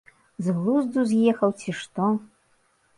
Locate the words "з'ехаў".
1.13-1.55